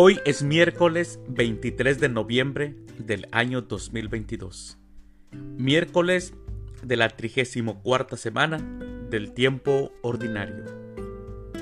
[0.00, 4.78] Hoy es miércoles 23 de noviembre del año 2022.
[5.32, 6.34] Miércoles
[6.84, 8.58] de la 34 semana
[9.10, 10.66] del tiempo ordinario.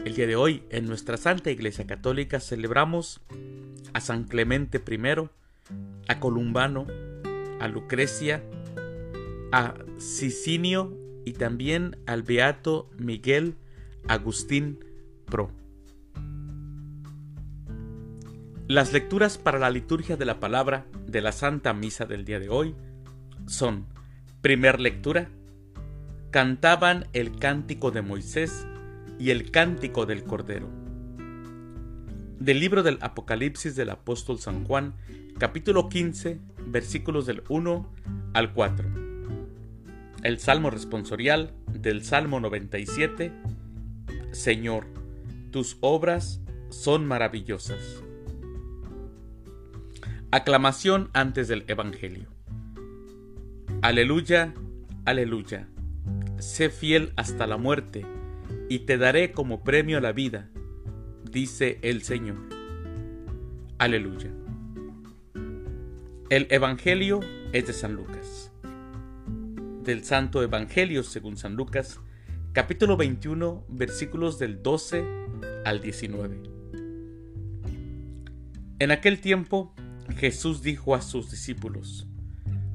[0.04, 3.22] El día de hoy en nuestra Santa Iglesia Católica celebramos
[3.94, 5.30] a San Clemente I,
[6.06, 6.86] a Columbano,
[7.58, 8.42] a Lucrecia,
[9.50, 13.54] a Sicinio y también al Beato Miguel
[14.08, 14.84] Agustín
[15.24, 15.50] Pro.
[18.68, 22.48] Las lecturas para la liturgia de la palabra de la Santa Misa del día de
[22.48, 22.74] hoy
[23.46, 23.86] son,
[24.40, 25.28] primer lectura,
[26.32, 28.66] cantaban el cántico de Moisés
[29.20, 30.68] y el cántico del Cordero.
[32.40, 34.94] Del libro del Apocalipsis del apóstol San Juan,
[35.38, 37.88] capítulo 15, versículos del 1
[38.34, 38.88] al 4.
[40.24, 43.30] El Salmo responsorial del Salmo 97,
[44.32, 44.88] Señor,
[45.52, 48.02] tus obras son maravillosas.
[50.32, 52.28] Aclamación antes del Evangelio.
[53.80, 54.54] Aleluya,
[55.04, 55.68] aleluya.
[56.40, 58.04] Sé fiel hasta la muerte,
[58.68, 60.50] y te daré como premio la vida,
[61.30, 62.38] dice el Señor.
[63.78, 64.32] Aleluya.
[66.28, 67.20] El Evangelio
[67.52, 68.50] es de San Lucas.
[69.84, 72.00] Del Santo Evangelio según San Lucas,
[72.52, 75.04] capítulo 21, versículos del 12
[75.64, 76.42] al 19.
[78.80, 79.72] En aquel tiempo,
[80.14, 82.06] Jesús dijo a sus discípulos,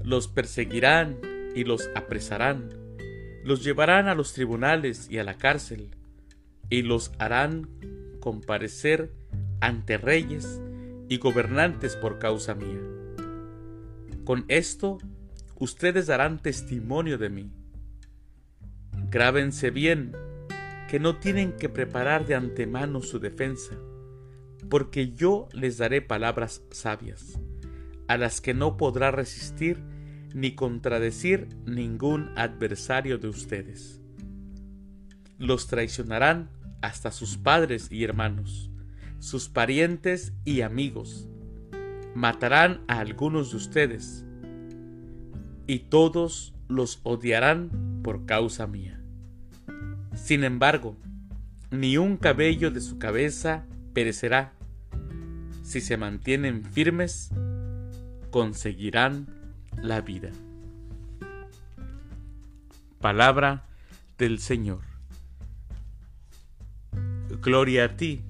[0.04, 1.18] los perseguirán
[1.56, 2.70] y los apresarán,
[3.44, 5.96] los llevarán a los tribunales y a la cárcel,
[6.70, 7.70] y los harán
[8.20, 9.12] comparecer
[9.60, 10.62] ante reyes
[11.10, 12.80] y gobernantes por causa mía.
[14.24, 15.00] Con esto
[15.58, 17.52] ustedes darán testimonio de mí.
[19.10, 20.14] Grábense bien
[20.90, 23.76] que no tienen que preparar de antemano su defensa
[24.72, 27.38] porque yo les daré palabras sabias,
[28.08, 29.84] a las que no podrá resistir
[30.34, 34.00] ni contradecir ningún adversario de ustedes.
[35.38, 38.72] Los traicionarán hasta sus padres y hermanos,
[39.20, 41.28] sus parientes y amigos.
[42.16, 44.26] Matarán a algunos de ustedes,
[45.68, 49.04] y todos los odiarán por causa mía.
[50.14, 50.96] Sin embargo,
[51.72, 54.54] ni un cabello de su cabeza perecerá.
[55.72, 57.30] Si se mantienen firmes,
[58.30, 59.28] conseguirán
[59.82, 60.30] la vida.
[63.00, 63.64] Palabra
[64.18, 64.82] del Señor.
[67.42, 68.22] Gloria a ti,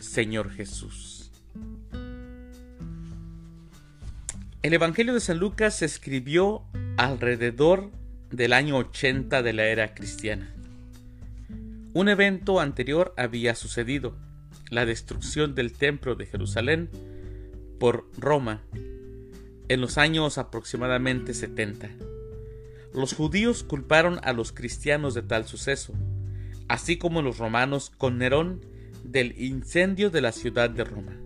[0.00, 1.30] Señor Jesús.
[4.62, 6.62] El Evangelio de San Lucas se escribió
[6.96, 7.90] alrededor
[8.30, 10.54] del año 80 de la era cristiana.
[11.92, 14.16] Un evento anterior había sucedido,
[14.72, 16.88] la destrucción del templo de Jerusalén
[17.78, 18.62] por Roma
[19.68, 21.90] en los años aproximadamente 70.
[22.94, 25.92] Los judíos culparon a los cristianos de tal suceso,
[26.68, 28.64] así como los romanos con Nerón
[29.04, 31.18] del incendio de la ciudad de Roma.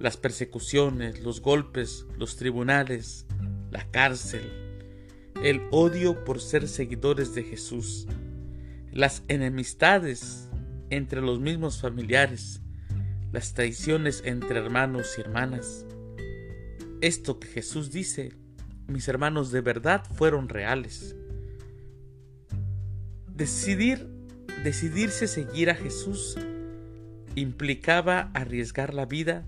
[0.00, 3.26] Las persecuciones, los golpes, los tribunales,
[3.70, 4.42] la cárcel,
[5.44, 8.08] el odio por ser seguidores de Jesús,
[8.90, 10.49] las enemistades
[10.90, 12.60] entre los mismos familiares,
[13.32, 15.86] las traiciones entre hermanos y hermanas.
[17.00, 18.32] Esto que Jesús dice,
[18.86, 21.16] mis hermanos, de verdad fueron reales.
[23.28, 24.06] Decidir,
[24.64, 26.36] decidirse seguir a Jesús
[27.36, 29.46] implicaba arriesgar la vida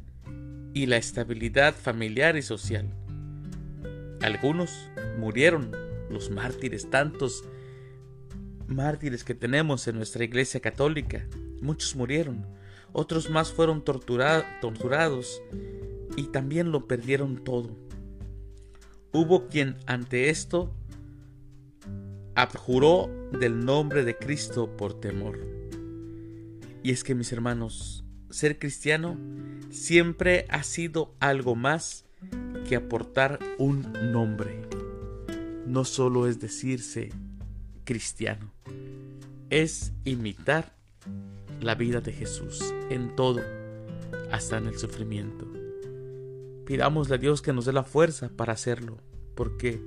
[0.73, 2.87] y la estabilidad familiar y social.
[4.23, 4.89] Algunos
[5.19, 5.73] murieron,
[6.09, 7.45] los mártires tantos
[8.73, 11.27] mártires que tenemos en nuestra iglesia católica.
[11.61, 12.47] Muchos murieron,
[12.93, 15.43] otros más fueron torturados
[16.17, 17.71] y también lo perdieron todo.
[19.13, 20.75] Hubo quien ante esto
[22.35, 25.39] abjuró del nombre de Cristo por temor.
[26.83, 29.19] Y es que mis hermanos, ser cristiano
[29.71, 32.07] siempre ha sido algo más
[32.69, 34.63] que aportar un nombre.
[35.67, 37.11] No solo es decirse
[37.85, 38.53] cristiano.
[39.51, 40.75] Es imitar
[41.61, 43.41] la vida de Jesús en todo,
[44.31, 45.47] hasta en el sufrimiento.
[46.67, 48.99] Pidámosle a Dios que nos dé la fuerza para hacerlo,
[49.35, 49.81] porque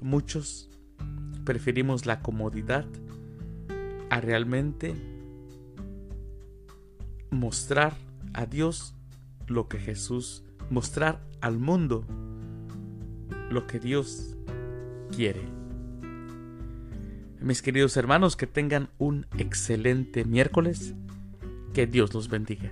[0.00, 0.68] muchos
[1.44, 2.86] preferimos la comodidad
[4.10, 4.94] a realmente
[7.30, 7.96] mostrar
[8.34, 8.94] a Dios
[9.46, 12.04] lo que Jesús, mostrar al mundo
[13.50, 14.36] lo que Dios
[15.14, 15.59] quiere.
[17.40, 20.94] Mis queridos hermanos, que tengan un excelente miércoles.
[21.72, 22.70] Que Dios los bendiga.